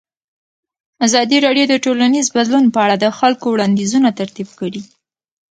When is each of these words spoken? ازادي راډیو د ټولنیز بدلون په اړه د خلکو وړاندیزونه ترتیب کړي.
ازادي 1.07 1.37
راډیو 1.45 1.65
د 1.69 1.75
ټولنیز 1.85 2.25
بدلون 2.35 2.65
په 2.73 2.79
اړه 2.85 2.95
د 2.99 3.05
خلکو 3.19 3.45
وړاندیزونه 3.51 4.09
ترتیب 4.19 4.49
کړي. 4.59 4.81